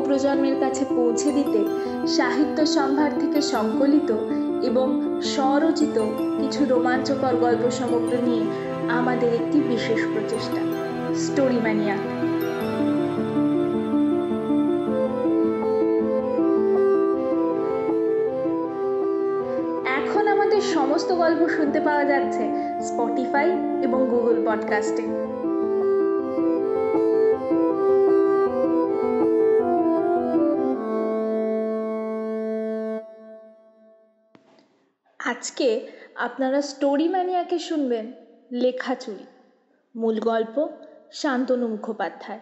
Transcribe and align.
নবপ্রজন্মের 0.00 0.56
কাছে 0.60 0.84
পৌঁছে 0.96 1.28
দিতে 1.32 1.60
সাহিত্য 2.08 2.58
সম্ভার 2.66 3.10
থেকে 3.20 3.40
সংকলিত 3.42 4.10
এবং 4.62 4.86
স্বরচিত 5.22 5.96
কিছু 6.40 6.60
রোমাঞ্চকর 6.68 7.34
গল্প 7.36 7.64
সমগ্র 7.70 8.12
নিয়ে 8.24 8.44
আমাদের 8.90 9.30
একটি 9.34 9.58
বিশেষ 9.68 10.00
প্রচেষ্টা, 10.12 10.62
স্টোরি 11.14 11.58
ম্যানিয়া। 11.62 11.96
এখন 19.98 20.24
আমাদের 20.28 20.60
সমস্ত 20.74 21.08
গল্প 21.12 21.40
শুনতে 21.48 21.80
পাওয়া 21.80 22.04
যাচ্ছে 22.04 22.44
স্পটিফাই 22.82 23.48
এবং 23.82 24.00
গুগল 24.10 24.36
পডকাস্টে। 24.46 25.04
আজকে 35.40 35.86
আপনারা 36.14 36.62
স্টোরি 36.62 37.08
ম্যানিয়াকে 37.08 37.58
শুনবেন 37.58 38.12
লেখা 38.52 38.94
চুরি। 38.94 39.26
মূল 39.96 40.20
গল্প 40.20 40.68
শান্তনু 41.12 41.68
মুখোপাধ্যায়। 41.68 42.40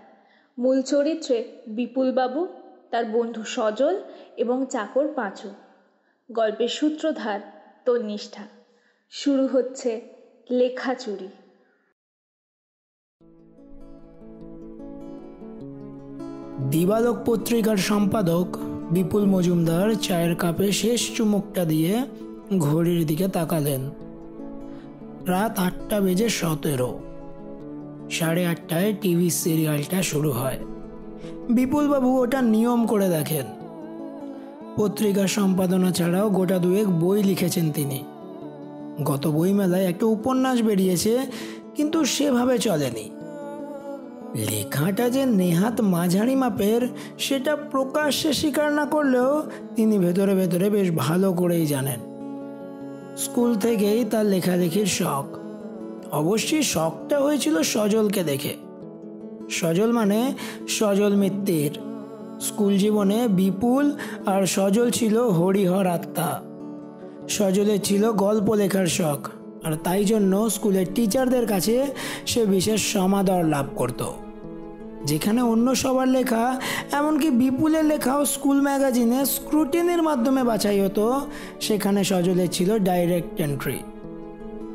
মূল 0.59 0.83
চরিত্রে 0.83 1.53
বিপুলবাবু, 1.67 2.49
তার 2.91 3.05
বন্ধু 3.05 3.43
সজল 3.45 4.03
এবং 4.37 4.67
চাকর 4.67 5.09
পাঁচু। 5.09 5.55
গল্পের 6.33 6.69
সূত্রধার 6.69 7.41
তন্নিষ্ঠা। 7.85 8.47
শুরু 9.11 9.47
হচ্ছে 9.47 10.01
লেখা 10.51 10.95
চুরি। 10.95 11.29
দিবালোক 16.71 17.17
পত্রিকার 17.27 17.77
সম্পাদক 17.77 18.47
বিপুল 18.91 19.25
মজুমদার 19.25 19.95
চায়ের 19.95 20.37
কাপে 20.37 20.73
শেষ 20.73 21.17
চুমুকটা 21.17 21.65
দিয়ে 21.65 22.03
ঘড়ির 22.57 23.07
দিকে 23.07 23.29
তাকালেন। 23.29 23.81
রাত 25.27 25.59
আটটা 25.59 26.01
বেজে 26.01 26.29
সতেরো। 26.29 26.99
সাড়ে 28.11 28.47
আটটায় 28.47 28.95
টিভি 29.01 29.31
সিরিয়ালটা 29.31 30.03
শুরু 30.03 30.31
হয়। 30.31 30.59
বিপুলবাবু 31.51 32.23
ওটা 32.23 32.43
নিয়ম 32.43 32.87
করে 32.87 33.09
দেখেন। 33.09 33.47
পত্রিকা 34.77 35.27
সম্পাদনা 35.27 35.91
ছাড়াও 35.91 36.31
গোটা 36.31 36.59
দুয়েক 36.59 36.89
বই 36.89 37.23
লিখেছেন 37.23 37.73
তিনি। 37.73 38.05
গত 39.05 39.27
বইমেলায় 39.27 39.85
একটা 39.85 40.07
উপন্যাস 40.07 40.63
বেরিয়েছে, 40.63 41.19
কিন্তু 41.75 42.05
সেভাবে 42.05 42.59
চলেনি। 42.59 43.11
লেখাটা 44.35 45.11
যে 45.11 45.27
নেহাত 45.27 45.81
মাঝারি 45.81 46.37
মাপের, 46.37 46.89
সেটা 47.19 47.57
প্রকাশ্যে 47.57 48.33
স্বীকার 48.33 48.73
না 48.73 48.85
করলেও 48.85 49.43
তিনি 49.77 49.99
ভেতরে 49.99 50.35
ভেতরে 50.35 50.71
বেশ 50.71 50.91
ভালো 50.97 51.33
করেই 51.33 51.67
জানেন। 51.67 52.08
স্কুল 53.19 53.51
থেকেই 53.55 54.05
তার 54.05 54.27
লেখালেখির 54.27 54.87
শখ। 54.87 55.27
অবশ্যই 56.13 56.63
শখটা 56.63 57.17
হয়েছিল 57.21 57.63
সজলকে 57.63 58.23
দেখে। 58.23 58.55
সজল 59.51 59.93
মানে 59.93 60.21
সজল 60.69 61.13
মিত্তির। 61.15 61.73
স্কুল 62.41 62.79
জীবনে 62.79 63.29
বিপুল 63.29 63.85
আর 64.27 64.47
সজল 64.47 64.91
ছিল 64.91 65.15
হরিহর 65.29 65.87
আত্মা। 65.87 66.31
সজলের 67.29 67.81
ছিল 67.81 68.13
গল্প 68.13 68.49
লেখার 68.55 68.87
শখ, 68.87 69.21
আর 69.65 69.73
তাই 69.85 70.05
জন্য 70.05 70.51
স্কুলের 70.51 70.87
টিচারদের 70.95 71.47
কাছে 71.47 71.77
সে 72.27 72.47
বিশেষ 72.47 72.81
সমাদর 72.93 73.45
লাভ 73.45 73.67
করত। 73.77 74.01
যেখানে 75.05 75.43
অন্য 75.43 75.75
সবার 75.75 76.09
লেখা, 76.09 76.61
এমনকি 76.93 77.31
বিপুলের 77.31 77.85
লেখাও 77.85 78.25
স্কুল 78.25 78.61
ম্যাগাজিনে 78.61 79.27
স্ক্রুটিনের 79.27 80.03
মাধ্যমে 80.03 80.45
বাছাই 80.45 80.81
হতো, 80.81 81.21
সেখানে 81.61 82.05
সজলে 82.05 82.49
ছিল 82.49 82.79
ডাইরেক্ট 82.79 83.41
এন্ট্রি। 83.41 83.79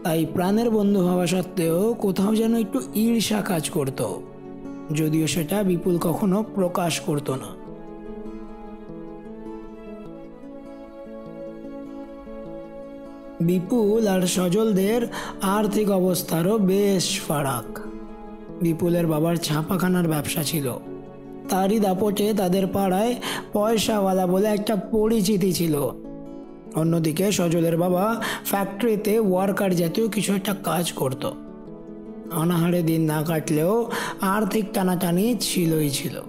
তাই 0.04 0.26
প্রাণের 0.26 0.70
বন্ধু 0.70 1.00
হওয়া 1.00 1.28
সত্ত্বেও 1.28 1.94
কোথাও 1.94 2.36
যেন 2.36 2.56
একটু 2.56 2.82
ঈর্ষা 2.96 3.42
কাজ 3.42 3.70
করত, 3.70 4.14
যদিও 4.94 5.28
সেটা 5.28 5.64
বিপুল 5.64 5.98
কখনো 5.98 6.44
প্রকাশ 6.56 7.00
করত 7.00 7.30
না। 7.30 7.64
বিপুল 13.42 14.08
আর 14.08 14.22
সজলদের 14.22 15.08
আর্থিক 15.42 15.90
অবস্থারও 15.90 16.58
বেশ 16.58 17.22
ফারাক। 17.22 17.83
বিপুলের 18.62 19.08
বাবার 19.08 19.36
ছাপাখানার 19.36 20.08
ব্যবসা 20.08 20.44
ছিল। 20.44 20.74
তারই 21.50 21.80
দাপটে 21.80 22.34
তাদের 22.34 22.68
পাড়ায় 22.68 23.16
পয়সাওয়ালা 23.54 24.28
বলে 24.28 24.48
একটা 24.48 24.76
পরিচিতি 24.76 25.54
ছিল। 25.54 25.92
অন্যদিকে 26.76 27.32
সজলের 27.32 27.78
বাবা 27.78 28.22
ফ্যাক্টরিতে 28.46 29.20
ওয়ার্কার 29.20 29.76
জাতীয় 29.76 30.08
কিছু 30.08 30.36
একটা 30.36 30.56
কাজ 30.64 30.92
করত। 30.92 31.32
অনাহারে 32.34 32.82
দিন 32.82 33.02
না 33.02 33.24
কাটলেও 33.24 33.92
আর্থিক 34.22 34.66
টানাটানি 34.74 35.36
ছিলই 35.40 35.90
ছিল। 35.90 36.22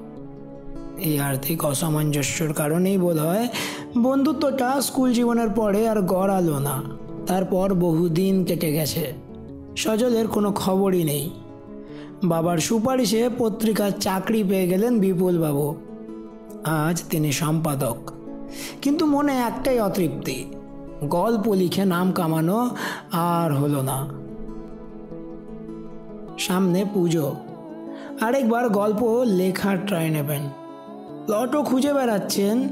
এই 0.98 1.18
আর্থিক 1.18 1.64
অসামঞ্জস্যর 1.64 2.52
কারণেই 2.52 2.98
বোধ 2.98 3.18
হয় 3.18 3.48
বন্ধুত্বটা 4.02 4.80
স্কুল 4.80 5.12
জীবনের 5.12 5.48
পরে 5.48 5.88
আর 5.88 6.02
গড়ালো 6.02 6.58
না। 6.58 6.82
তারপর 7.26 7.74
বহুদিন 7.74 8.44
কেটে 8.44 8.72
গেছে। 8.72 9.12
সজলের 9.76 10.28
কোনো 10.28 10.52
খবরই 10.52 11.04
নেই। 11.04 11.30
বাবার 12.28 12.58
সুপারিশে 12.58 13.30
পত্রিকার 13.38 13.90
চাকরি 14.00 14.44
পেয়ে 14.44 14.68
গেলেন 14.68 14.98
বিপুল 14.98 15.38
বাবু 15.38 15.74
আজ 16.64 17.02
তিনি 17.10 17.32
সম্পাদক। 17.32 17.96
কিন্তু 18.82 19.06
মনে 19.06 19.32
একটাই 19.32 19.80
অতৃপ্তি, 19.80 20.44
গল্প 21.04 21.52
লিখে 21.52 21.84
নাম 21.84 22.12
কামানো 22.12 22.70
আর 23.12 23.54
হলো 23.54 23.82
না। 23.82 24.08
সামনে 26.38 26.84
পুজো। 26.94 27.36
আরেকবার 28.20 28.68
গল্প 28.68 29.22
লেখার 29.26 29.86
ট্রাই 29.86 30.10
নেবেন। 30.10 30.40
প্লটও 31.26 31.62
খুঁজে 31.62 31.92
বেড়াচ্ছেন, 31.92 32.68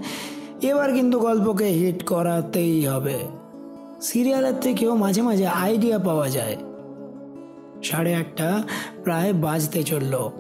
এবার 0.62 0.92
কিন্তু 0.92 1.20
গল্পকে 1.20 1.64
হিট 1.64 2.04
করাতেই 2.04 2.86
হবে। 2.86 3.18
সিরিয়ালের 4.02 4.54
থেকেও 4.60 4.96
মাঝে 4.96 5.22
মাঝে 5.22 5.46
আইডিয়া 5.46 5.98
পাওয়া 5.98 6.28
যায়। 6.28 6.56
সাড়ে 7.82 8.14
আটটা 8.14 8.62
প্রায় 9.04 9.32
বাজতে 9.32 9.82
চলল। 9.82 10.30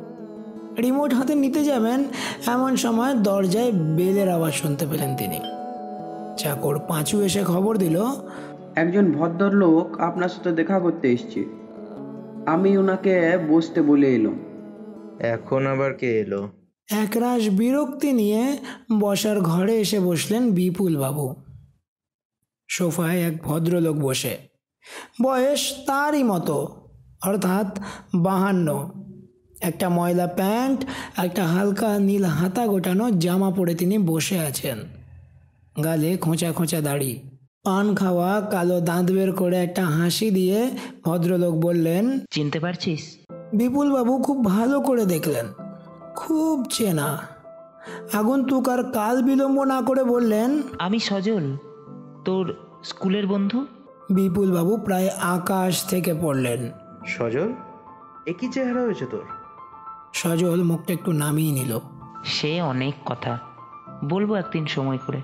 রিমোট 0.78 1.14
হাতে 1.14 1.34
নিতে 1.34 1.64
যাবেন 1.64 2.04
এমন 2.46 2.76
সময় 2.76 3.14
দরজায় 3.14 3.72
বেলের 3.72 4.28
আওয়াজ 4.28 4.52
শুনতে 4.52 4.86
পেলেন 4.86 5.16
তিনি। 5.16 5.40
চাকর 6.38 6.78
পাঁচু 6.78 7.22
এসে 7.22 7.44
খবর 7.44 7.76
দিল 7.76 8.02
একজন 8.76 9.12
ভদ্রলোক 9.12 10.00
আপনার 10.00 10.28
সাথে 10.28 10.52
দেখা 10.52 10.78
করতে 10.78 11.12
এসছে। 11.12 11.44
আমি 12.46 12.78
ওনাকে 12.78 13.38
বসতে 13.48 13.82
বলে 13.82 14.14
এলাম। 14.14 14.38
এখন 15.20 15.66
আবার 15.66 15.94
কে 15.94 16.20
এলো? 16.20 16.48
একরাশ 16.90 17.48
বিরক্তি 17.48 18.12
নিয়ে 18.12 18.58
বসার 19.00 19.40
ঘরে 19.40 19.76
এসে 19.76 20.00
বসলেন 20.00 20.50
বিপুল 20.50 20.96
বাবু 20.96 21.34
সোফায় 22.68 23.20
এক 23.20 23.42
ভদ্রলোক 23.42 23.96
বসে। 23.96 24.38
বয়স 25.22 25.74
তারই 25.86 26.22
মতো। 26.22 26.81
অর্থাৎ 27.24 27.78
বাহান্ন। 28.14 28.90
একটা 29.60 29.88
ময়লা 29.88 30.26
প্যান্ট 30.26 30.84
একটা 31.18 31.46
হালকা 31.46 31.98
নীল 31.98 32.24
হাতা 32.24 32.66
গোটানো 32.66 33.10
জামা 33.10 33.50
পরে 33.50 33.74
তিনি 33.74 33.98
বসে 33.98 34.38
আছেন। 34.38 34.78
গালে 35.84 36.16
খোঁচা 36.16 36.52
খোঁচা 36.52 36.80
দাড়ি। 36.80 37.20
পান 37.64 37.94
খাওয়া 37.94 38.40
কালো 38.40 38.80
দাঁত 38.80 39.10
বের 39.10 39.32
করে 39.32 39.56
একটা 39.56 39.86
হাসি 39.86 40.30
দিয়ে 40.30 40.70
ভদ্রলোক 41.04 41.54
বললেন 41.54 42.20
চিনতে 42.30 42.60
পারছিস? 42.60 43.18
বিপুলবাবু 43.30 44.22
খুব 44.22 44.44
ভালো 44.44 44.80
করে 44.80 45.04
দেখলেন 45.04 45.46
খুব 46.16 46.64
চেনা। 46.64 47.18
আগন্তুক 48.12 48.68
আর 48.68 48.92
কাল 48.92 49.22
বিলম্ব 49.22 49.64
না 49.64 49.82
করে 49.82 50.04
বললেন 50.04 50.62
আমি 50.78 50.98
সজল 50.98 51.56
তোর 52.24 52.56
স্কুলের 52.84 53.26
বন্ধু? 53.26 53.66
বিপুলবাবু 54.10 54.76
প্রায় 54.76 55.08
আকাশ 55.08 55.84
থেকে 55.84 56.14
পড়লেন। 56.22 56.70
সজল 57.06 57.52
একই 58.26 58.48
চেহারা 58.48 58.80
হয়েছে 58.80 59.06
তোর? 59.06 59.24
সজল 60.12 60.62
মুখটা 60.62 60.92
একটু 60.92 61.12
নামিয়ে 61.12 61.52
নিল। 61.52 61.78
সে 62.24 62.62
অনেক 62.62 62.94
কথা। 63.06 63.38
বলব 64.04 64.32
একদিন 64.32 64.66
সময় 64.66 64.98
করে। 64.98 65.22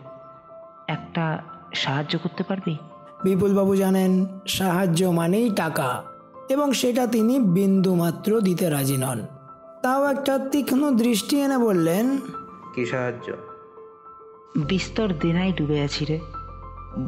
একটা 0.89 1.43
সাহায্য 1.75 2.19
করতে 2.19 2.43
পারবি? 2.43 2.77
বিপুলবাবু 3.25 3.77
জানেন 3.77 4.27
সাহায্য 4.47 5.05
মানেই 5.05 5.51
টাকা 5.51 6.03
এবং 6.49 6.73
সেটা 6.73 7.07
তিনি 7.07 7.39
বিন্দু 7.39 7.95
মাত্র 7.95 8.41
দিতে 8.41 8.71
রাজি 8.71 8.97
নন। 8.97 9.27
তাও 9.83 10.11
একটা 10.11 10.39
তীক্ষ্ণ 10.39 10.91
দৃষ্টি 10.91 11.41
এনে 11.41 11.59
বললেন 11.59 12.19
কি 12.75 12.87
সাহায্য? 12.87 13.33
বিস্তর 14.57 15.13
দেনাই 15.21 15.53
ডুবে 15.53 15.81
আছি 15.81 16.05
রে। 16.05 16.21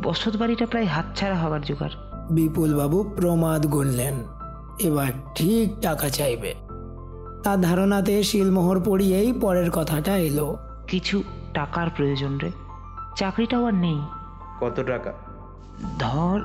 বসত 0.02 0.36
বাড়িটা 0.36 0.66
প্রায় 0.66 0.84
হাতছাড়া 0.84 1.36
হবার 1.36 1.62
জোগাড়। 1.62 1.92
বিপুলবাবু 2.30 3.12
প্রমাদ 3.16 3.66
গুনলেন। 3.66 4.39
এবার 4.80 5.12
ঠিক 5.34 5.80
টাকা 5.80 6.08
চাইবে। 6.08 6.54
তার 7.42 7.60
ধারণাতে 7.60 8.22
শিলমোহর 8.22 8.80
পড়িয়েই 8.84 9.32
পরের 9.32 9.70
কথাটা 9.70 10.16
এলো। 10.16 10.56
কিছু 10.86 11.22
টাকার 11.54 11.90
প্রয়োজন 11.96 12.38
রে 12.38 12.50
চাকরিটাও 13.16 13.64
আর 13.64 13.74
নেই। 13.74 14.00
কত 14.60 14.84
টাকা? 14.86 15.12
ধর 15.98 16.40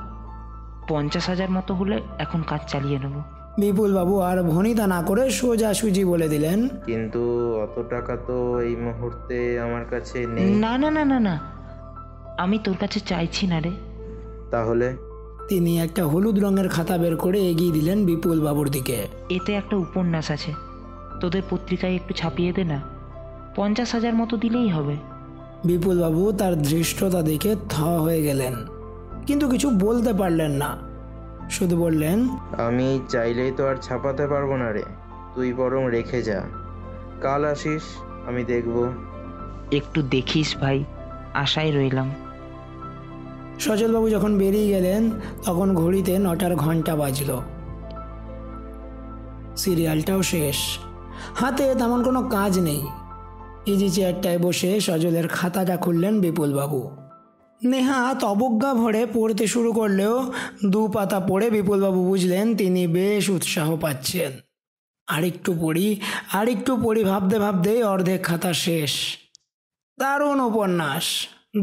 পঞ্চাশ 0.88 1.28
হাজার 1.28 1.50
মতো 1.50 1.74
হলে 1.74 2.02
এখন 2.18 2.42
কাজ 2.42 2.60
চালিয়ে 2.68 2.98
নেব। 2.98 3.22
বিপুলবাবু 3.58 4.20
আর 4.20 4.42
ভনিতা 4.42 4.86
না 4.86 5.02
করে 5.02 5.30
সোজাসুজি 5.30 6.04
বলে 6.04 6.28
দিলেন। 6.28 6.68
কিন্তু 6.68 7.52
অত 7.62 7.82
টাকা 7.90 8.16
তো 8.16 8.60
এই 8.60 8.76
মুহূর্তে 8.76 9.60
আমার 9.60 9.84
কাছে 9.90 10.26
নেই। 10.26 10.54
না 10.54 10.78
না 10.78 10.90
না 10.90 11.04
না 11.04 11.20
না। 11.20 11.40
আমি 12.38 12.58
তোর 12.64 12.76
কাছে 12.80 13.00
চাইছি 13.00 13.46
না 13.46 13.60
রে। 13.60 13.70
তাহলে? 14.50 14.96
তিনি 15.48 15.80
একটা 15.80 16.06
হলুদ 16.06 16.38
রঙের 16.38 16.68
খাতা 16.68 16.98
বের 16.98 17.16
করে 17.16 17.40
এগিয়ে 17.40 17.72
দিলেন 17.72 18.06
বিপুল 18.06 18.40
বাবুর 18.40 18.70
দিকে। 18.70 19.06
এতে 19.30 19.52
একটা 19.52 19.76
উপন্যাস 19.76 20.30
আছে। 20.30 20.54
তোদের 21.20 21.42
পত্রিকায় 21.50 21.94
একটু 21.94 22.14
ছাপিয়ে 22.14 22.52
দে 22.52 22.64
না। 22.64 22.82
পঞ্চাশ 23.56 23.92
হাজার 23.92 24.14
মতো 24.14 24.36
দিলেই 24.36 24.68
হবে। 24.68 24.96
বিপুলবাবু 25.64 26.32
তার 26.32 26.62
ধৃষ্টতা 26.62 27.22
দেখে 27.22 27.56
থ 27.70 27.80
হয়ে 27.80 28.22
গেলেন। 28.22 28.54
কিন্তু 29.26 29.48
কিছু 29.48 29.70
বলতে 29.70 30.12
পারলেন 30.12 30.50
না। 30.50 30.76
শুধু 31.50 31.76
বললেন 31.76 32.28
আমি 32.58 33.00
চাইলেই 33.08 33.52
তো 33.56 33.66
আর 33.66 33.76
ছাপাতে 33.76 34.26
পারব 34.26 34.56
না 34.56 34.72
রে। 34.72 34.82
তুই 35.34 35.52
বরং 35.52 35.90
রেখে 35.90 36.22
যা। 36.22 36.42
কাল 37.20 37.44
আসিস 37.44 37.82
আমি 38.26 38.44
দেখব। 38.44 38.92
একটু 39.72 40.02
দেখিস 40.02 40.56
ভাই 40.56 40.84
আশায় 41.34 41.70
রইলাম। 41.70 42.10
সজলবাবু 43.60 44.10
যখন 44.10 44.38
বেরিয়ে 44.38 44.68
গেলেন, 44.68 45.10
তখন 45.44 45.74
ঘড়িতে 45.74 46.18
নটার 46.18 46.56
ঘণ্টা 46.56 46.96
বাজল। 46.96 47.40
সিরিয়ালটাও 49.56 50.22
শেষ। 50.22 50.56
হাতে 51.34 51.74
তেমন 51.74 52.02
কোনো 52.02 52.22
কাজ 52.22 52.58
নেই। 52.58 52.86
ইজি 53.66 53.90
চেয়ারটায় 53.90 54.38
বসে 54.38 54.80
সজলের 54.80 55.28
খাতাটা 55.28 55.76
খুললেন 55.76 56.20
বিপুলবাবু। 56.20 56.90
নেহাত 57.64 58.24
অবজ্ঞা 58.24 58.74
ভরে 58.74 59.06
পড়তে 59.12 59.46
শুরু 59.46 59.72
করলেও 59.72 60.32
দু 60.64 60.88
পাতা 60.88 61.20
পড়ে 61.20 61.50
বিপুলবাবু 61.50 62.04
বুঝলেন 62.04 62.56
তিনি 62.56 62.86
বেশ 62.86 63.28
উৎসাহ 63.28 63.76
পাচ্ছেন। 63.76 64.32
আরেকটু 65.06 65.54
পড়ি 65.60 66.00
আরেকটু 66.32 66.76
পড়ি 66.84 67.04
ভাবতে 67.04 67.38
ভাবতেই 67.38 67.82
অর্ধেক 67.82 68.24
খাতা 68.24 68.52
শেষ। 68.52 68.92
দারুণ 69.98 70.40
উপন্যাস। 70.40 71.04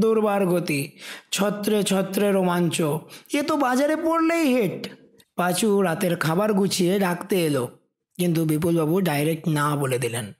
দুর্বার 0.01 0.45
গতি। 0.45 0.91
ছত্রে 1.31 1.83
ছত্রে 1.83 2.31
রোমাঞ্চ। 2.31 2.81
এ 3.33 3.43
তো 3.47 3.57
বাজারে 3.57 3.95
পড়লেই 3.95 4.53
হেট। 4.53 4.87
পাঁচু 5.35 5.81
রাতের 5.81 6.15
খাবার 6.15 6.53
গুছিয়ে 6.53 6.99
ডাকতে 6.99 7.45
এলো। 7.45 7.67
কিন্তু 8.17 8.45
বিপুলবাবু 8.45 9.01
ডাইরেক্ট 9.01 9.47
না 9.47 9.75
বলে 9.75 9.99
দিলেন। 9.99 10.33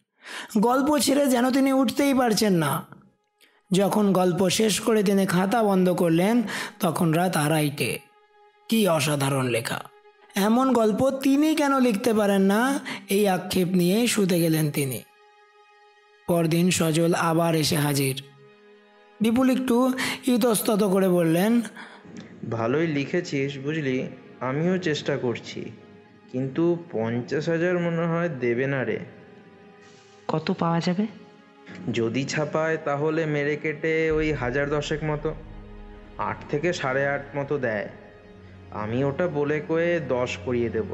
গল্প 0.57 0.98
ছেড়ে 0.98 1.28
যেন 1.28 1.51
তিনি 1.51 1.74
উঠতেই 1.74 2.13
পারছেন 2.13 2.54
না। 2.54 2.86
যখন 3.72 4.13
গল্প 4.13 4.50
শেষ 4.50 4.80
করে 4.80 5.04
তিনি 5.04 5.25
খাতা 5.25 5.63
বন্ধ 5.63 5.89
করলেন, 5.89 6.44
তখন 6.80 7.12
রাত 7.12 7.38
আড়াইটে। 7.38 8.00
কি 8.69 8.88
অসাধারণ 8.88 9.48
লেখা। 9.48 9.84
এমন 10.36 10.74
গল্প 10.74 11.10
তিনি 11.10 11.56
কেন 11.56 11.80
লিখতে 11.80 12.13
পারেন 12.13 12.42
না? 12.42 12.80
এই 13.10 13.28
আক্ষেপ 13.28 13.68
নিয়ে 13.68 14.07
শুতে 14.07 14.42
গেলেন 14.42 14.72
তিনি। 14.72 15.01
পরদিন 16.28 16.72
সজল 16.72 17.13
আবার 17.13 17.56
এসে 17.56 17.75
হাজির। 17.75 18.24
বিপুল 19.21 19.50
একটু 19.50 19.94
ইতস্তত 20.27 20.83
করে 20.83 21.10
বললেন 21.10 21.62
ভালোই 22.51 22.88
লিখেছিস 22.88 23.57
বুঝলি 23.57 24.07
আমিও 24.39 24.77
চেষ্টা 24.77 25.18
করছি 25.18 25.71
কিন্তু 26.31 26.83
পঞ্চাশ 26.92 27.50
হাজার 27.50 27.80
মনে 27.80 28.06
হয় 28.06 28.30
দেবে 28.30 28.68
না 28.68 28.83
রে। 28.83 29.00
কত 30.27 30.51
পাওয়া 30.60 30.80
যাবে? 30.80 31.07
যদি 31.94 32.25
ছাপায় 32.25 32.77
তাহলে 32.77 33.25
মেরে 33.25 33.56
কেটে 33.56 34.12
ওই 34.12 34.33
হাজার 34.33 34.69
দশেক 34.69 35.04
মতো 35.04 35.33
আট 36.18 36.38
থেকে 36.50 36.74
সাড়ে 36.74 37.07
আট 37.07 37.21
মতো 37.36 37.57
দেয়। 37.57 37.89
আমি 38.71 39.04
ওটা 39.04 39.27
বলে 39.27 39.62
কয়ে 39.68 40.00
দশ 40.10 40.38
করিয়ে 40.45 40.69
দেব। 40.69 40.89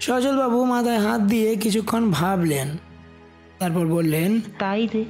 সজলবাবু 0.00 0.64
মাথায় 0.64 0.98
হাত 0.98 1.20
দিয়ে 1.20 1.56
কিছুক্ষণ 1.56 2.10
ভাবলেন 2.10 2.68
তারপর 3.58 3.86
বললেন 3.86 4.40
তাই 4.58 4.88
দে 4.92 5.04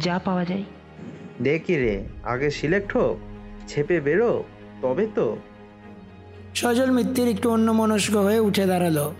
যা 0.00 0.18
পাওয়া 0.18 0.44
যায়। 0.44 0.64
দেখি 1.42 1.76
রে 1.76 2.04
আগে 2.24 2.50
সিলেক্ট 2.50 2.96
হোক 2.96 3.18
ছেপে 3.68 4.00
বেরো 4.00 4.44
তবে 4.82 5.06
তো। 5.14 5.36
সজল 6.54 6.90
মিত্তির 6.90 7.28
একটু 7.28 7.50
অন্যমনস্ক 7.50 8.16
হয়ে 8.16 8.40
উঠে 8.40 8.66
দাঁড়াল। 8.66 9.12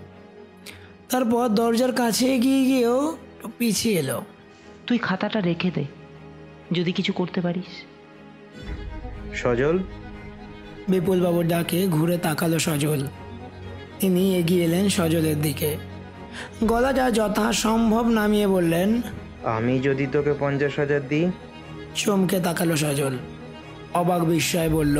তারপর 1.08 1.48
দরজার 1.48 1.92
কাছে 1.92 2.34
এগিয়ে 2.34 2.64
গিয়েও 2.64 3.16
একটু 3.36 3.50
পিছিয়ে 3.58 3.98
এলো। 3.98 4.22
তুই 4.86 4.98
খাতাটা 4.98 5.40
রেখে 5.40 5.70
দে 5.70 5.84
যদি 6.72 6.92
কিছু 6.92 7.12
করতে 7.12 7.40
পারিস। 7.40 7.84
সজল? 9.34 9.78
বিপুল 10.88 11.20
বাবুর 11.20 11.48
ডাকে 11.48 11.86
ঘুরে 11.86 12.18
তাকালো 12.18 12.58
সজল। 12.58 13.06
তিনি 14.00 14.36
এগিয়ে 14.36 14.64
এলেন 14.64 14.88
সজলের 14.88 15.42
দিকে। 15.42 15.76
গলাটা 16.64 17.10
যথাসম্ভব 17.10 18.08
নামিয়ে 18.08 18.46
বললেন 18.46 19.02
আমি 19.44 19.78
যদি 19.78 20.06
তোকে 20.12 20.34
পঞ্চাশ 20.40 20.78
হাজার 20.78 21.08
দিই 21.08 21.30
চমকে 21.96 22.38
তাকালো 22.40 22.76
সজল। 22.76 23.14
অবাক 23.94 24.22
বিস্ময় 24.25 24.70
বলল 24.70 24.98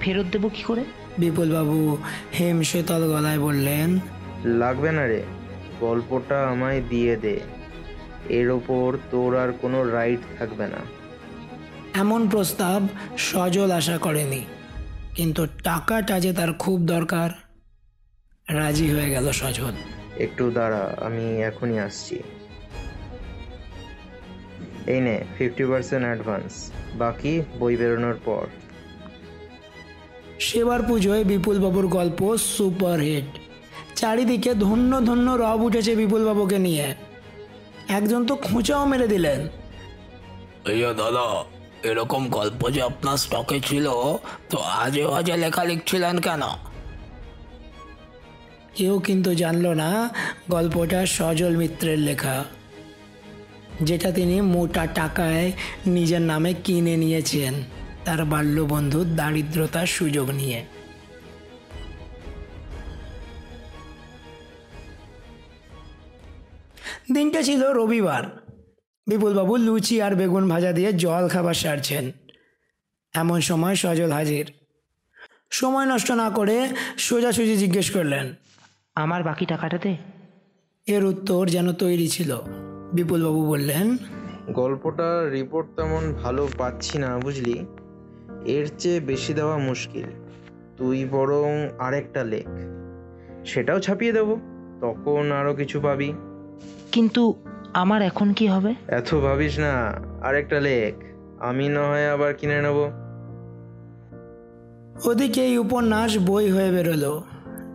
ফেরত 0.00 0.26
দেবো 0.32 0.48
কি 0.48 0.62
করে? 0.62 0.84
বিপুলবাবু 1.18 1.78
হেম 2.40 2.62
শীতল 2.62 3.02
গলায় 3.12 3.38
বললেন 3.38 3.88
লাগবে 4.44 4.90
না 4.92 5.04
রে 5.06 5.22
গল্পটা 5.80 6.38
আমায় 6.48 6.80
দিয়ে 6.88 7.14
দে। 7.16 7.40
এর 8.28 8.48
ওপর 8.50 8.98
তোর 9.10 9.30
আর 9.38 9.50
কোনো 9.62 9.78
রাইট 9.90 10.22
থাকবে 10.38 10.66
না। 10.66 10.80
এমন 11.94 12.28
প্রস্তাব 12.28 12.80
সজল 13.18 13.70
আশা 13.70 13.96
করেনি 13.98 14.42
কিন্তু 15.14 15.46
টাকাটা 15.64 16.20
যে 16.20 16.32
তার 16.32 16.50
খুব 16.52 16.78
দরকার 16.86 17.30
রাজি 18.48 18.86
হয়ে 18.90 19.08
গেল 19.10 19.26
সজল। 19.32 19.74
একটু 20.18 20.44
দাঁড়া 20.50 20.82
আমি 21.00 21.24
এখনই 21.42 21.78
আসছি। 21.78 22.16
এই 24.86 25.00
নে 25.00 25.24
ফিফটি 25.38 25.64
পার্সেন্ট 25.64 26.04
অ্যাডভান্স 26.04 26.70
বাকি 26.94 27.42
বই 27.58 27.76
বেরোনোর 27.76 28.18
পর। 28.24 28.46
সেবার 30.40 30.82
পুজোয় 30.82 31.24
বিপুলবাবুর 31.24 31.86
গল্প 31.86 32.36
সুপারহিট 32.36 33.24
চারিদিকে 33.94 34.54
ধন্য 34.54 35.06
ধন্য 35.06 35.30
রব 35.30 35.62
উঠেছে 35.62 35.96
বিপুলবাবুকে 35.96 36.58
নিয়ে। 36.58 36.94
একজন 37.88 38.26
তো 38.26 38.36
খোঁচাও 38.36 38.86
মেরে 38.86 39.08
দিলেন। 39.08 39.40
ইয়ে 40.68 40.94
দাদা 40.94 41.44
এরকম 41.82 42.28
গল্প 42.28 42.70
যে 42.70 42.82
আপনার 42.82 43.16
স্টকে 43.16 43.60
ছিল 43.60 43.90
তো 44.50 44.58
আজে 44.58 45.04
আজে 45.04 45.36
লেখা 45.36 45.64
লিখছিলেন 45.64 46.18
কেন? 46.18 46.42
কেউ 48.74 48.98
কিন্তু 48.98 49.34
জানলো 49.34 49.74
না 49.74 50.10
গল্পটা 50.50 51.06
সজল 51.06 51.56
মিত্রের 51.56 51.98
লেখা। 51.98 52.44
যেটা 53.82 54.12
তিনি 54.12 54.40
মোটা 54.40 54.86
টাকায় 54.86 55.52
নিজের 55.86 56.20
নামে 56.20 56.54
কিনে 56.54 56.96
নিয়েছেন 56.96 57.54
তার 58.04 58.24
বাল্যবন্ধুর 58.24 59.06
দারিদ্রতার 59.16 59.86
সুযোগ 59.86 60.30
নিয়ে। 60.30 60.64
দিনটা 67.12 67.42
ছিল 67.42 67.72
রবিবার। 67.72 68.44
বিপুলবাবু 69.06 69.56
লুচি 69.56 70.02
আর 70.02 70.14
বেগুন 70.14 70.48
ভাজা 70.48 70.72
দিয়ে 70.72 70.92
জল 70.92 71.28
খাবার 71.28 71.54
সারছেন। 71.54 72.12
এমন 73.14 73.40
সময় 73.40 73.74
সজল 73.74 74.12
হাজির। 74.12 74.52
সময় 75.50 75.86
নষ্ট 75.86 76.10
না 76.10 76.30
করে 76.30 76.68
সোজাসুজি 76.98 77.56
জিজ্ঞেস 77.56 77.90
করলেন 77.90 78.34
আমার 78.94 79.22
বাকি 79.22 79.46
টাকাটা 79.46 79.78
দে? 79.78 79.96
এর 80.86 81.04
উত্তর 81.04 81.48
যেন 81.48 81.72
তৈরি 81.72 82.08
ছিল। 82.08 82.38
বিপুলবাবু 82.94 83.46
বললেন 83.46 83.96
গল্পটা 84.52 85.30
রিপোর্ট 85.30 85.68
তেমন 85.76 86.12
ভালো 86.22 86.48
পাচ্ছি 86.58 86.98
না 86.98 87.18
বুঝলি? 87.18 87.66
এর 88.44 88.68
চেয়ে 88.78 89.00
বেশি 89.00 89.34
দেওয়া 89.34 89.58
মুশকিল। 89.58 90.06
তুই 90.76 91.04
বরং 91.04 91.68
আরেকটা 91.78 92.24
লেখ। 92.24 92.46
সেটাও 93.44 93.80
ছাপিয়ে 93.80 94.12
দেব 94.12 94.36
তখন 94.80 95.32
আরও 95.32 95.54
কিছু 95.54 95.80
পাবি। 95.80 96.12
কিন্তু 96.92 97.34
আমার 97.74 98.02
এখন 98.02 98.32
কি 98.32 98.46
হবে? 98.46 98.74
এত 98.88 99.14
ভাবিস 99.14 99.58
না 99.58 100.00
আরেকটা 100.22 100.60
লেখ। 100.60 101.04
আমি 101.40 101.68
না 101.68 101.88
হয় 101.88 102.10
আবার 102.10 102.34
কিনে 102.34 102.62
নেব। 102.62 102.90
ওদিকে 105.10 105.40
এই 105.40 105.58
উপন্যাস 105.58 106.18
বই 106.18 106.50
হয়ে 106.50 106.70
বেরোলো। 106.70 107.22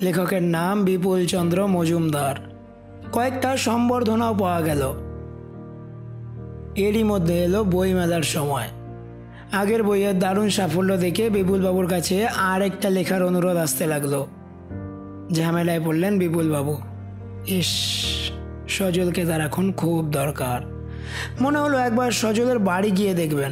লেখকের 0.02 0.44
নাম 0.44 0.86
বিপুল 0.86 1.26
চন্দ্র 1.26 1.68
মজুমদার। 1.68 2.36
কয়েকটা 3.12 3.58
সম্বর্ধনাও 3.58 4.34
পাওয়া 4.34 4.62
গেল। 4.62 5.09
এরই 6.76 7.04
মধ্যে 7.04 7.44
এলো 7.44 7.64
বই 7.64 7.94
মেলার 7.94 8.22
সময়। 8.22 8.68
আগের 9.52 9.84
বইয়ের 9.84 10.20
দারুণ 10.20 10.50
সাফল্য 10.50 10.98
দেখে 10.98 11.30
বিপুলবাবুর 11.30 11.88
কাছে 11.88 12.28
আর 12.28 12.62
একটা 12.62 12.90
লেখার 12.90 13.24
অনুরোধ 13.24 13.58
আসতে 13.58 13.86
লাগল। 13.86 14.26
ঝামেলায় 15.32 15.82
পড়লেন 15.86 16.20
বিপুলবাবু। 16.20 16.78
ইস, 17.48 17.68
সজলকে 18.68 19.26
তার 19.26 19.42
এখন 19.42 19.72
খুব 19.72 20.12
দরকার। 20.12 20.90
মনে 21.42 21.60
হলো 21.60 21.78
একবার 21.78 22.12
সজলের 22.12 22.60
বাড়ি 22.60 22.92
গিয়ে 22.92 23.14
দেখবেন। 23.14 23.52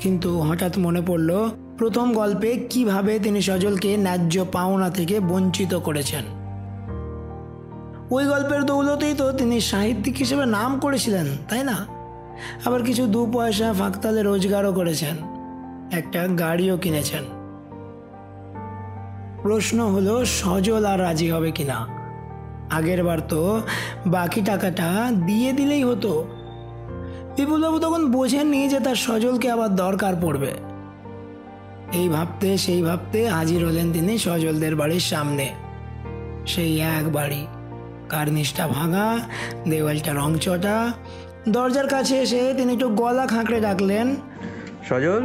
কিন্তু 0.00 0.40
হঠাৎ 0.40 0.78
মনে 0.78 1.02
পড়ল, 1.06 1.50
প্রথম 1.78 2.12
গল্পে 2.12 2.66
কীভাবে 2.70 3.18
তিনি 3.18 3.42
সজলকে 3.42 3.96
ন্যায্য 3.96 4.44
পাওনা 4.52 4.90
থেকে 4.90 5.20
বঞ্চিত 5.20 5.74
করেছেন। 5.74 6.24
ওই 8.10 8.24
গল্পের 8.24 8.62
দৌলতেই 8.62 9.14
তো 9.14 9.32
তিনি 9.32 9.60
সাহিত্যিক 9.60 10.16
হিসেবে 10.16 10.46
নাম 10.46 10.78
করেছিলেন, 10.78 11.26
তাই 11.48 11.64
না? 11.64 11.99
আবার 12.64 12.82
কিছু 12.82 13.06
দু 13.06 13.30
পয়সা 13.32 13.74
ফাঁকতালে 13.78 14.22
রোজগারও 14.22 14.72
করেছেন। 14.72 15.16
একটা 15.92 16.28
গাড়িও 16.38 16.76
কিনেছেন। 16.76 17.22
প্রশ্ন 19.42 19.92
হলো, 19.92 20.24
সজল 20.24 20.84
আর 20.84 21.00
রাজি 21.00 21.30
হবে 21.30 21.50
কিনা? 21.50 21.86
আগের 22.70 23.04
বার 23.04 23.18
তো 23.20 23.60
বাকি 24.06 24.40
টাকাটা 24.40 25.10
দিয়ে 25.26 25.52
দিলেই 25.52 25.84
হতো। 25.84 26.28
বিপুলবাবু 27.36 27.78
তখন 27.78 28.12
বোঝেননি 28.12 28.68
যে 28.68 28.80
তার 28.80 28.94
সজলকে 28.94 29.50
আবার 29.50 29.76
দরকার 29.76 30.14
পড়বে। 30.22 30.54
এই 31.92 32.08
ভাবতে, 32.08 32.58
সেই 32.58 32.82
ভাবতে 32.82 33.28
হাজির 33.28 33.66
হলেন 33.66 33.92
তিনি 33.92 34.18
সজলদের 34.18 34.76
বাড়ির 34.76 35.00
সামনে। 35.00 35.48
সেই 36.46 36.80
এক 36.80 37.12
বাড়ি। 37.12 37.46
কার্নিশটা 38.08 38.68
ভাঙা, 38.68 39.18
দেওয়ালটা 39.68 40.12
রংচটা 40.12 40.92
দরজার 41.48 41.88
কাছে 41.88 42.18
এসে 42.18 42.54
তিনি 42.56 42.72
একটু 42.72 42.88
গলা 42.88 43.26
খাঁকড়ে 43.26 43.60
ডাকলেন 43.60 44.16
সজল 44.88 45.22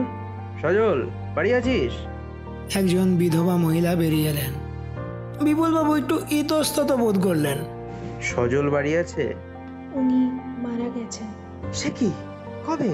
সজল 0.62 1.10
বাড়ি 1.36 1.54
আছিস? 1.54 1.94
একজন 2.76 3.16
বিধবা 3.16 3.58
মহিলা 3.58 3.96
বেরিয়ে 3.96 4.30
এলেন। 4.30 4.54
বিপুলবাবু 5.44 5.96
একটু 5.96 6.22
ইতস্তত 6.32 6.92
বোধ 6.92 7.24
করলেন। 7.24 7.58
সজল 8.22 8.70
বাড়ি 8.70 8.98
আছে? 8.98 9.34
উনি 9.94 10.30
মারা 10.68 10.90
গেছেন। 10.96 11.28
সে 11.74 11.90
কি? 11.90 12.12
কবে? 12.68 12.90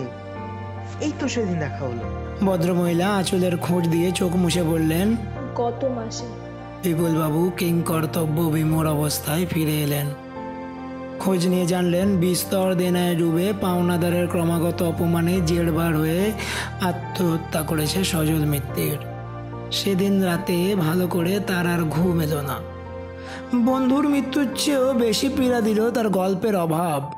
এই 1.02 1.12
তো 1.20 1.28
সেদিন 1.28 1.60
দেখা 1.60 1.86
হলো। 1.86 2.06
ভদ্রমহিলা 2.46 3.08
আঁচলের 3.16 3.58
খোঁজ 3.58 3.90
দিয়ে 3.90 4.12
চোখ 4.12 4.36
মুছে 4.36 4.64
বললেন 4.64 5.16
গত 5.56 5.86
মাসে। 5.86 6.26
বিপুলবাবু 6.84 7.52
কিং 7.58 7.82
কর্তব্য 7.82 8.42
বিমোর 8.42 8.88
অবস্থায় 8.88 9.46
ফিরে 9.46 9.82
এলেন। 9.82 10.06
খোঁজ 11.22 11.48
নিয়ে 11.48 11.66
জানলেন, 11.66 12.18
বিস্তর 12.18 12.76
দেনায় 12.76 13.16
ডুবে 13.16 13.54
পাওনাদারের 13.62 14.28
ক্রমাগত 14.28 14.84
অপমানে 14.84 15.42
জেড়বার 15.42 15.98
হয়ে 15.98 16.32
আত্মহত্যা 16.82 17.62
করেছে 17.62 18.04
সজল 18.04 18.46
মিত্তির। 18.46 18.98
সেদিন 19.72 20.24
রাতে 20.24 20.76
ভালো 20.76 21.08
করে 21.08 21.40
তার 21.40 21.68
আর 21.68 21.82
ঘুম 21.90 22.22
এলো 22.22 22.42
না। 22.42 22.58
বন্ধুর 23.66 24.10
মৃত্যুর 24.10 24.48
চেয়েও 24.58 24.94
বেশি 24.94 25.30
পীড়া 25.38 25.62
দিল 25.62 25.92
তার 25.92 26.10
গল্পের 26.10 26.56
অভাব। 26.56 27.12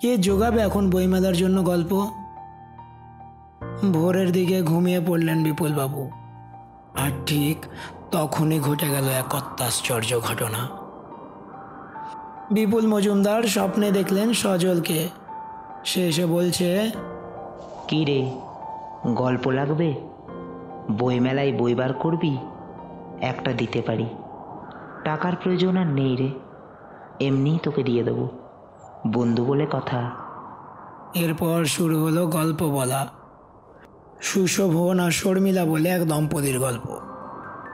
কে 0.00 0.16
যোগাবে 0.16 0.60
এখন 0.60 0.90
বইমেলার 0.90 1.36
জন্য 1.36 1.64
গল্প? 1.64 2.10
ভোরের 3.92 4.32
দিকে 4.32 4.62
ঘুমিয়ে 4.62 5.00
পড়লেন 5.06 5.42
বিপুলবাবু। 5.42 6.10
আর 6.96 7.10
ঠিক 7.26 7.56
তখনই 8.10 8.60
ঘটে 8.60 8.88
গেল 8.88 9.08
এক 9.08 9.34
অত্যাশ্চর্য 9.34 10.20
ঘটনা। 10.20 10.79
বিপুল 12.50 12.86
মজুমদার 12.86 13.42
স্বপ্নে 13.42 13.90
দেখলেন 13.90 14.32
সজলকে। 14.32 15.08
সে 15.84 16.08
এসে 16.08 16.26
বলছে 16.26 16.90
কি 17.88 18.04
রে 18.04 18.30
গল্প 19.06 19.50
লাগবে? 19.50 19.94
বইমেলায় 20.90 21.52
বই 21.52 21.74
বার 21.74 21.92
করবি? 21.92 22.38
একটা 23.20 23.52
দিতে 23.52 23.82
পারি। 23.82 24.06
টাকার 25.04 25.36
প্রয়োজন 25.36 25.76
আর 25.76 25.86
নেই 25.86 26.16
রে। 26.16 26.30
এমনিই 27.26 27.58
তোকে 27.62 27.82
দিয়ে 27.82 28.02
দেবো। 28.02 28.28
বন্ধু 29.06 29.44
বলে 29.44 29.66
কথা। 29.70 30.10
এরপর 31.14 31.64
শুরু 31.64 32.04
হলো 32.04 32.26
গল্প 32.26 32.62
বলা। 32.62 33.08
সুশোভন 34.20 35.00
আর 35.00 35.10
শর্মিলা 35.10 35.64
বলে 35.64 35.88
এক 35.88 36.08
দম্পতির 36.08 36.58
গল্প। 36.58 36.98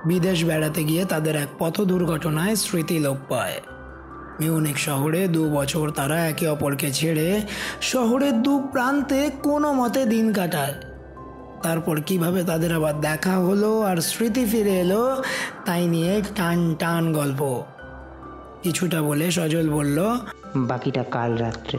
বিদেশ 0.07 0.45
বেড়াতে 0.45 0.85
গিয়ে 0.85 1.05
তাদের 1.05 1.37
এক 1.37 1.49
পথ 1.59 1.81
দুর্ঘটনায় 1.81 2.57
স্মৃতি 2.57 2.99
লোপ 2.99 3.17
পায়। 3.29 3.61
মিউনিক 4.41 4.79
শহরে 4.79 5.29
দু 5.29 5.51
বছর 5.51 5.91
তারা 5.91 6.27
একে 6.27 6.49
অপরকে 6.49 6.93
ছেড়ে 6.93 7.43
শহরের 7.83 8.43
দু 8.43 8.69
প্রান্তে 8.73 9.31
কোনো 9.43 9.73
মতে 9.73 10.07
দিন 10.07 10.33
কাটায়। 10.33 10.75
তারপর 11.63 12.01
কীভাবে 12.01 12.45
তাদের 12.45 12.75
আবার 12.75 13.01
দেখা 13.01 13.37
হলো 13.39 13.83
আর 13.83 13.97
স্মৃতি 13.97 14.45
ফিরে 14.45 14.81
এলো 14.81 15.23
তাই 15.65 15.87
নিয়ে 15.87 16.23
টান 16.37 16.75
টান 16.75 17.13
গল্প। 17.13 17.63
কিছুটা 18.63 19.03
বলে 19.03 19.31
সজল 19.31 19.71
বলল 19.71 20.17
বাকিটা 20.57 21.03
কাল 21.03 21.37
রাত্রে। 21.37 21.79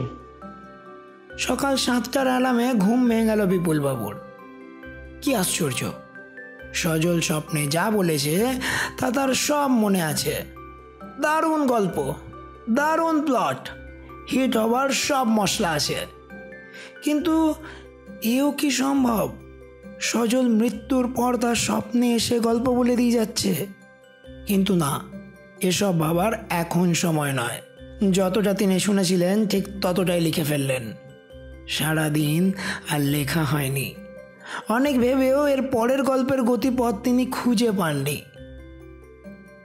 সকাল 1.38 1.76
সাতটার 1.76 2.26
অ্যালামে 2.26 2.74
ঘুম 2.74 3.08
ভেঙে 3.08 3.26
গেল 3.26 3.46
বিপুলবাবুর। 3.46 4.14
কি 5.22 5.34
আশ্চর্য! 5.34 5.90
সজল 6.74 7.20
স্বপ্নে 7.20 7.66
যা 7.66 7.90
বলেছে 7.90 8.46
তা 8.98 9.10
তার 9.10 9.34
সব 9.34 9.68
মনে 9.68 10.02
আছে। 10.02 10.44
দারুণ 11.20 11.66
গল্প! 11.66 12.14
দারুণ 12.70 13.20
প্লট। 13.20 13.68
হিট 14.32 14.56
হবার 14.56 14.90
সব 14.90 15.24
মশলা 15.28 15.70
আছে। 15.70 15.96
কিন্তু 17.02 17.54
এও 18.22 18.50
কি 18.50 18.70
সম্ভব? 18.70 19.32
সজল 20.00 20.48
মৃত্যুর 20.48 21.12
পর 21.16 21.36
তার 21.36 21.54
স্বপ্নে 21.54 22.14
এসে 22.14 22.40
গল্প 22.40 22.62
বলে 22.62 22.96
দিয়ে 22.96 23.10
যাচ্ছে। 23.10 23.66
কিন্তু 24.46 24.74
না, 24.74 25.00
এসব 25.60 26.00
ভাবার 26.00 26.32
এখন 26.50 26.92
সময় 26.92 27.32
নয়। 27.32 27.62
যতটা 28.10 28.54
তিনি 28.54 28.80
শুনেছিলেন, 28.80 29.46
ঠিক 29.46 29.64
ততটাই 29.80 30.20
লিখে 30.20 30.44
ফেললেন। 30.44 30.92
সারাদিন 31.68 32.52
আর 32.90 33.00
লেখা 33.00 33.44
হয়নি। 33.44 33.94
অনেক 34.68 35.00
ভেবেও 35.00 35.46
এর 35.46 35.62
পরের 35.62 36.02
গল্পের 36.02 36.42
গতিপথ 36.42 36.94
তিনি 36.94 37.26
খুঁজে 37.26 37.72
পাননি। 37.72 38.22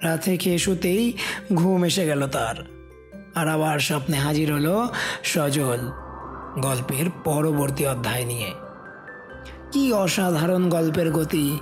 রাতে 0.04 0.38
খেয়ে 0.38 0.58
শুতেই 0.58 1.14
ঘুম 1.54 1.84
এসে 1.84 2.06
গেল 2.06 2.28
তার। 2.28 2.73
আর 3.36 3.48
আবার 3.48 3.80
স্বপ্নে 3.80 4.18
হাজির 4.18 4.54
হলো 4.54 4.88
সজল 5.24 5.80
গল্পের 6.60 7.06
পরবর্তী 7.24 7.86
অধ্যায় 7.86 8.25
নিয়ে। 8.25 8.52
কি 9.72 9.94
অসাধারণ 9.94 10.70
গল্পের 10.70 11.12
গতি। 11.12 11.60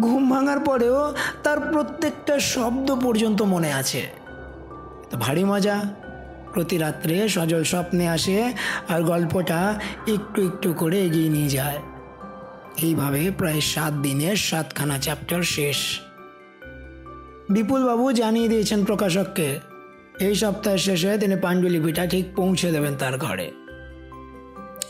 ঘুম 0.00 0.30
ভাঙার 0.30 0.60
পরেও 0.60 1.14
তার 1.42 1.60
প্রত্যেকটা 1.60 2.38
শব্দ 2.38 2.94
পর্যন্ত 3.02 3.42
মনে 3.42 3.72
আছে। 3.72 4.06
তো 5.10 5.16
ভারী 5.16 5.44
মজা। 5.44 5.82
প্রতি 6.52 6.78
রাত্রে 6.78 7.28
সজল 7.28 7.64
স্বপ্নে 7.64 8.08
আসে 8.08 8.52
আর 8.88 9.02
গল্পটা 9.02 9.80
একটু 10.06 10.46
একটু 10.46 10.72
করে 10.72 11.00
এগিয়ে 11.00 11.28
নিয়ে 11.28 11.48
যায়। 11.48 11.78
এইভাবে 12.82 13.30
প্রায় 13.38 13.60
সাত 13.60 13.92
দিনের 13.92 14.36
সাতখানা 14.36 14.98
চ্যাপ্টার 14.98 15.42
শেষ। 15.42 15.76
বিপুলবাবু 17.50 18.12
জানিয়ে 18.12 18.48
দিয়েছেন 18.48 18.84
প্রকাশককে 18.84 19.60
এই 20.20 20.34
সপ্তাহের 20.34 20.78
শেষে 20.78 21.18
তিনি 21.18 21.36
পাণ্ডুলিপিটা 21.36 22.06
ঠিক 22.06 22.24
পৌঁছে 22.36 22.72
দেবেন 22.72 22.96
তার 22.96 23.18
ঘরে। 23.18 23.50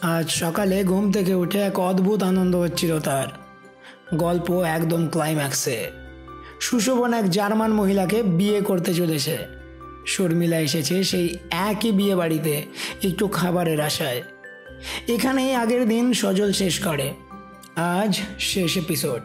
আজ 0.03 0.31
সকালে 0.31 0.85
ঘুম 0.85 1.13
থেকে 1.13 1.35
উঠে 1.35 1.59
এক 1.59 1.79
অদ্ভুত 1.79 2.23
আনন্দ 2.23 2.57
হচ্ছিল 2.57 3.01
তার। 3.01 3.27
গল্প 4.17 4.51
একদম 4.51 5.09
ক্লাইম্যাক্সে 5.09 5.91
সুশোভন 6.61 7.15
এক 7.15 7.31
জার্মান 7.31 7.73
মহিলাকে 7.73 8.23
বিয়ে 8.23 8.61
করতে 8.61 8.95
চলেছে। 8.95 9.39
শর্মিলা 10.07 10.59
এসেছে 10.59 11.05
সেই 11.05 11.39
একই 11.51 11.93
বিয়ে 11.93 12.15
বাড়িতে, 12.15 12.65
একটু 13.05 13.29
খাবারের 13.29 13.81
আশায়। 13.81 14.23
এখানেই 15.09 15.55
আগের 15.55 15.89
দিন 15.89 16.13
সজল 16.13 16.53
শেষ 16.53 16.79
করে। 16.79 17.13
আজ 17.77 18.21
শেষ 18.39 18.77
এপিসোড 18.77 19.23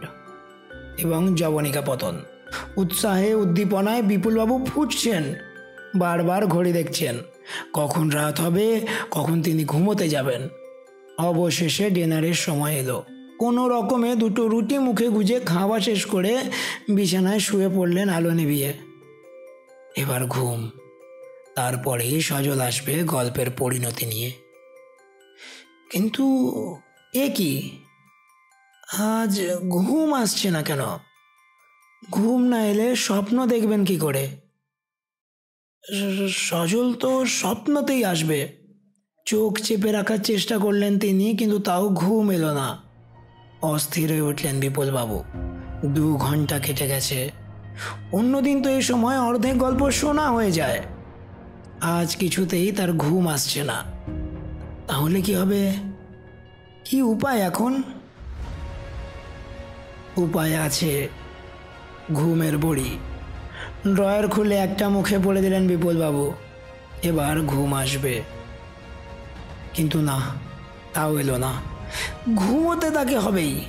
এবং 0.98 1.36
জবনিকা 1.36 1.82
পতন। 1.82 2.20
উৎসাহে, 2.76 3.34
উদ্দীপনায় 3.34 4.02
বিপুলবাবু 4.02 4.66
ফুটছেন। 4.66 5.24
বারবার 5.96 6.48
ঘড়ি 6.48 6.74
দেখছেন। 6.74 7.18
কখন 7.74 8.10
রাত 8.10 8.42
হবে, 8.42 8.88
কখন 9.12 9.42
তিনি 9.42 9.66
ঘুমোতে 9.66 10.10
যাবেন। 10.10 10.50
অবশেষে 11.18 11.90
ডিনারের 11.90 12.34
সময় 12.34 12.76
এলো। 12.76 13.04
কোনো 13.40 13.70
রকমে 13.70 14.16
দুটো 14.16 14.48
রুটি 14.48 14.78
মুখে 14.78 15.10
গুজে 15.10 15.40
খাওয়া 15.40 15.80
শেষ 15.80 16.06
করে 16.06 16.42
বিছানায় 16.90 17.40
শুয়ে 17.40 17.70
পড়লেন 17.70 18.10
আলো 18.10 18.32
নিভিয়ে। 18.32 18.74
এবার 19.98 20.26
ঘুম। 20.26 20.70
তারপরেই 21.56 22.22
সজল 22.22 22.60
আসবে 22.60 23.04
গল্পের 23.04 23.50
পরিণতি 23.50 24.06
নিয়ে। 24.06 24.32
কিন্তু 25.92 26.46
এ 27.14 27.32
কি? 27.36 27.80
আজ 28.98 29.42
ঘুম 29.70 30.14
আসছে 30.14 30.50
না 30.50 30.62
কেন? 30.62 30.80
ঘুম 32.12 32.42
না 32.42 32.66
এলে 32.66 32.96
স্বপ্ন 32.96 33.46
দেখবেন 33.46 33.86
কি 33.86 33.98
করে? 33.98 34.49
সজল 36.30 36.94
তো 36.94 37.26
স্বপ্নতেই 37.26 38.06
আসবে। 38.06 38.50
চোখ 39.26 39.60
চেপে 39.60 39.92
রাখার 39.92 40.18
চেষ্টা 40.18 40.58
করলেন 40.58 41.00
তিনি, 41.00 41.36
কিন্তু 41.36 41.60
তাও 41.60 41.90
ঘুম 41.90 42.32
এলো 42.32 42.54
না। 42.54 42.78
অস্থির 43.62 44.12
হয়ে 44.12 44.22
উঠলেন 44.22 44.60
বিপুলবাবু। 44.60 45.24
দু 45.86 46.18
ঘণ্টা 46.18 46.60
কেটে 46.60 46.88
গেছে। 46.88 47.32
অন্যদিন 48.12 48.64
তো 48.64 48.70
এই 48.70 48.82
সময় 48.82 49.20
অর্ধেক 49.20 49.58
গল্প 49.58 49.92
শোনা 49.92 50.32
হয়ে 50.32 50.52
যায়। 50.52 50.82
আজ 51.82 52.16
কিছুতেই 52.16 52.72
তার 52.72 52.94
ঘুম 52.94 53.28
আসছে 53.28 53.64
না। 53.64 53.84
তাহলে 54.88 55.22
কি 55.22 55.36
হবে? 55.36 55.74
কি 56.86 57.02
উপায় 57.02 57.40
এখন? 57.40 57.84
উপায় 60.18 60.60
আছে। 60.60 61.10
ঘুমের 62.14 62.58
বড়ি। 62.58 62.98
ড্রয়ার 63.88 64.28
খুলে 64.28 64.56
একটা 64.56 64.90
মুখে 64.90 65.20
পড়ে 65.24 65.42
দিলেন 65.42 65.68
বিপুলবাবু, 65.68 66.34
এবার 67.04 67.42
ঘুম 67.42 67.74
আসবে। 67.74 68.22
কিন্তু 69.74 70.02
না, 70.02 70.22
তাও 70.94 71.20
এলো 71.20 71.38
না। 71.38 71.54
ঘুমোতে 72.36 72.92
তাকে 72.92 73.18
হবেই, 73.18 73.66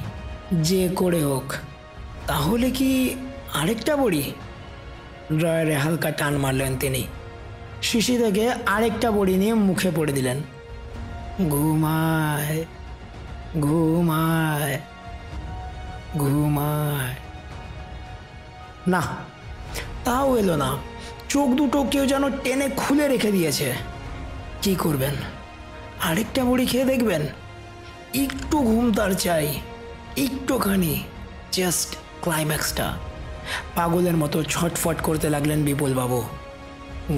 যে 0.53 0.89
করে 0.97 1.25
হোক। 1.25 1.53
তাহলে 2.27 2.71
কি 2.71 3.15
আরেকটা 3.55 3.97
বড়ি? 3.97 4.33
ড্রয়ারে 5.39 5.75
হালকা 5.75 6.11
টান 6.11 6.37
মারলেন 6.37 6.77
তিনি। 6.77 7.07
শিশি 7.83 8.19
থেকে 8.19 8.53
আরেকটা 8.67 9.11
বড়ি 9.11 9.37
নিয়ে 9.37 9.55
মুখে 9.55 9.91
পড়ে 9.97 10.13
দিলেন। 10.13 10.41
ঘুমায় 11.49 12.65
ঘুমায় 13.61 14.81
ঘুমায়। 16.19 17.15
না 18.89 19.03
তাও 20.05 20.37
এলো 20.37 20.57
না। 20.57 20.77
চোখ 21.29 21.49
দুটো 21.49 21.85
কেউ 21.85 22.07
যেন 22.07 22.37
টেনে 22.37 22.71
খুলে 22.77 23.09
রেখে 23.09 23.33
দিয়েছে। 23.33 23.75
কি 24.63 24.75
করবেন? 24.75 25.15
আরেকটা 26.03 26.45
মুড়ি 26.45 26.67
খেয়ে 26.67 26.85
দেখবেন। 26.85 27.23
একটু 28.15 28.59
ঘুম 28.59 28.93
তার 28.93 29.11
চাই। 29.11 29.61
একটুখানি। 30.17 31.03
জাস্ট 31.53 31.97
ক্লাইম্যাক্সটা। 32.21 32.93
পাগলের 33.75 34.17
মতো 34.17 34.43
ছটফট 34.43 35.01
করতে 35.01 35.31
লাগলেন 35.31 35.65
বিপুলবাবু। 35.65 36.23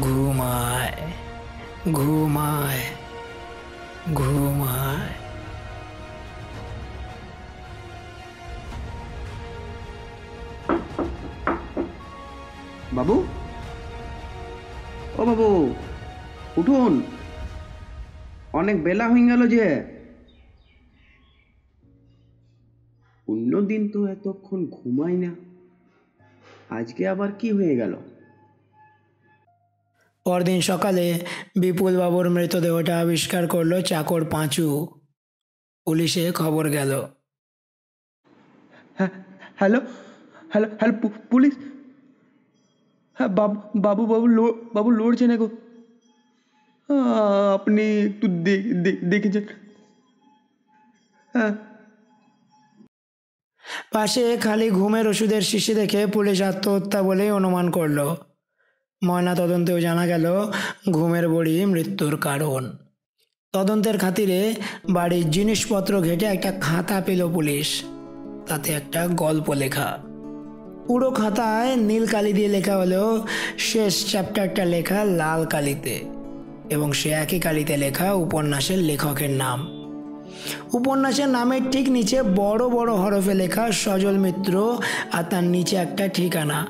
ঘুমায়। 0.01 0.93
ঘুমায়। 1.93 2.81
ঘুমায়। 4.15 5.22
বাবু? 12.93 13.25
ও 15.19 15.25
বাবু 15.25 15.75
উঠুন। 16.57 17.03
অনেক 18.53 18.85
বেলা 18.85 19.09
হয়ে 19.09 19.27
গেল 19.27 19.49
যে। 19.49 19.85
অন্যদিন 23.29 23.89
তো 23.89 24.07
এতক্ষণ 24.07 24.67
ঘুমাই 24.67 25.13
না। 25.13 25.35
আজকে 26.71 27.09
আবার 27.09 27.33
কি 27.33 27.53
হয়ে 27.53 27.77
গেল? 27.77 27.97
পরদিন 30.25 30.61
সকালে 30.61 31.21
বিপুল 31.59 31.99
বাবুর 31.99 32.31
মৃতদেহটা 32.31 33.01
আবিষ্কার 33.01 33.49
করল 33.49 33.83
চাকর 33.83 34.25
পাঁচু। 34.25 34.87
পুলিশে 35.85 36.33
খবর 36.33 36.69
গেল। 36.69 36.91
হ্যাঁ 38.95 39.09
হ্যালো 39.57 39.81
হ্যালো 40.51 40.69
হ্যালো 40.69 41.09
পুলিশ? 41.31 41.55
হ্যাঁ 43.23 43.35
বাবু 43.37 43.79
বাবু 43.81 44.07
বাবু 44.07 44.53
বাবু 44.75 44.91
লড়ছে 44.91 45.27
না 45.27 45.37
গো। 45.37 45.49
আপনি 47.55 48.01
একটু 48.01 48.29
দে- 48.29 48.83
দে- 48.83 49.11
দেখেছেন 49.11 49.45
হ্যাঁ। 51.33 51.51
পাশে 53.93 54.37
খালি 54.37 54.71
ঘুমের 54.71 55.09
ওষুধের 55.09 55.43
শিশি 55.43 55.75
দেখে 55.75 56.07
পুলিশ 56.07 56.43
আত্মহত্যা 56.43 57.03
বলেই 57.03 57.31
অনুমান 57.31 57.71
করল। 57.71 58.15
ময়না 59.05 59.35
তদন্তেও 59.35 59.81
জানা 59.81 60.07
গেল, 60.07 60.27
ঘুমের 60.91 61.29
বড়ি 61.29 61.65
মৃত্যুর 61.65 62.17
কারণ। 62.17 62.77
তদন্তের 63.53 63.99
খাতিরে 63.99 64.55
বাড়ির 64.91 65.31
জিনিসপত্র 65.31 66.01
ঘেটে 66.01 66.27
একটা 66.27 66.53
খাতা 66.61 67.03
পেল 67.07 67.33
পুলিশ। 67.33 67.85
তাতে 68.47 68.73
একটা 68.73 69.07
গল্প 69.07 69.53
লেখা। 69.53 70.12
পুরো 70.87 71.11
খাতায় 71.11 71.77
নীল 71.77 72.07
কালি 72.07 72.33
দিয়ে 72.33 72.49
লেখা 72.49 72.77
হলেও 72.77 73.27
শেষ 73.59 74.11
চ্যাপ্টারটা 74.11 74.65
লেখা 74.65 75.05
লাল 75.05 75.45
কালিতে। 75.45 76.01
এবং 76.71 76.93
সে 76.93 77.11
একই 77.11 77.41
কালিতে 77.41 77.77
লেখা 77.77 78.13
উপন্যাসের 78.13 78.79
লেখকের 78.79 79.31
নাম। 79.31 79.89
উপন্যাসের 80.75 81.29
নামের 81.29 81.61
ঠিক 81.71 81.89
নিচে 81.89 82.23
বড় 82.23 82.69
বড় 82.69 82.93
হরফে 82.93 83.35
লেখা 83.35 83.73
সজল 83.73 84.19
মিত্র 84.19 84.79
আর 85.13 85.25
তার 85.31 85.45
নিচে 85.45 85.77
একটা 85.77 86.09
ঠিকানা। 86.09 86.67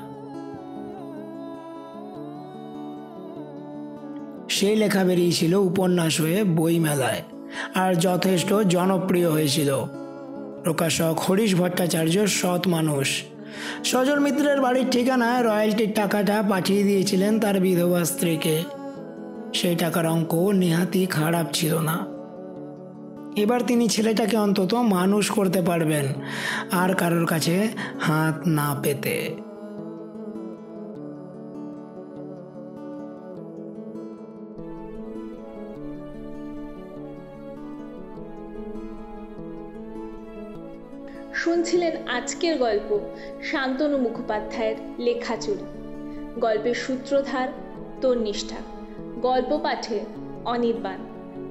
সেই 4.49 4.75
লেখা 4.75 5.03
বেরিয়েছিল 5.03 5.55
উপন্যাস 5.55 6.21
হয়ে 6.21 6.43
বইমেলায় 6.43 7.21
আর 7.75 7.95
যথেষ্ট 7.95 8.53
জনপ্রিয় 8.53 9.29
হয়েছিল। 9.29 9.85
প্রকাশক 10.63 11.15
হরিশ 11.29 11.55
ভট্টাচার্য 11.55 12.27
সৎ 12.27 12.67
মানুষ। 12.67 13.23
সজল 13.83 14.19
মিত্রের 14.19 14.61
বাড়ির 14.61 14.89
ঠিকানায় 14.91 15.43
রয়্যালটির 15.43 15.93
টাকাটা 15.95 16.43
পাঠিয়ে 16.49 16.83
দিয়েছিলেন 16.83 17.39
তার 17.39 17.59
বিধবা 17.59 18.05
স্ত্রীকে। 18.05 18.63
সেই 19.53 19.75
টাকার 19.75 20.07
অঙ্ক 20.07 20.33
নেহাতি 20.35 21.05
খারাপ 21.05 21.45
ছিল 21.53 21.77
না। 21.77 21.97
এবার 23.41 23.61
তিনি 23.61 23.89
ছেলেটাকে 23.89 24.37
অন্তত 24.37 24.73
মানুষ 24.73 25.29
করতে 25.29 25.61
পারবেন, 25.61 26.05
আর 26.71 26.95
কারোর 26.95 27.25
কাছে 27.25 27.67
হাত 28.01 28.47
না 28.47 28.75
পেতে। 28.83 29.42
শুনছিলেন 41.53 42.07
আজকের 42.07 42.57
গল্প? 42.57 42.99
শান্তনু 43.43 43.97
মুখোপাধ্যায়ের 43.97 44.75
লেখাচুরি 44.99 45.65
গল্পের 46.39 46.75
সূত্রধার 46.75 47.47
তন্নিষ্ঠা। 48.01 48.55
গল্প 49.21 49.59
পাঠে 49.63 49.99
অনির্বাণ। 50.45 50.97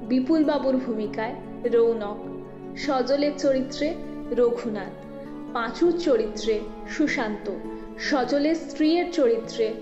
বিপুলবাবুর 0.09 0.77
ভূমিকায় 0.77 1.35
রৌনক। 1.65 2.17
সজলের 2.77 3.33
চরিত্রে 3.39 3.95
রঘুনাথ। 4.31 5.05
পাঁচুর 5.53 5.99
চরিত্রে 5.99 6.61
সুশান্ত। 6.91 7.51
সজলের 7.99 8.55
স্ত্রীর 8.55 9.13
চরিত্রে 9.13 9.75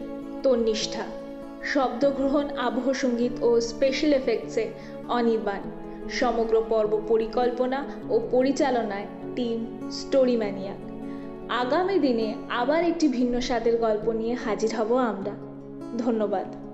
তন্নিষ্ঠা। 0.42 1.02
শব্দগ্রহণ, 1.64 2.48
আবহ 2.56 2.92
সংগীত 2.92 3.42
ও 3.42 3.61
স্পেশাল 3.61 4.12
এফেক্টসে 4.12 4.70
অনির্বাণ। 5.09 5.61
সমগ্র 6.11 6.64
পর্ব 6.68 7.00
পরিকল্পনা 7.09 7.85
ও 8.09 8.20
পরিচালনায় 8.30 9.06
টিম 9.36 9.58
স্টোরি 9.90 10.36
ম্যানিয়াক 10.36 10.80
আগামী 11.50 11.98
দিনে 11.98 12.34
আবার 12.50 12.84
একটি 12.84 13.08
ভিন্ন 13.08 13.40
স্বাদের 13.40 13.76
গল্প 13.76 14.12
নিয়ে 14.12 14.34
হাজির 14.34 14.70
হব 14.78 14.90
আমরা। 14.96 15.34
ধন্যবাদ। 15.98 16.69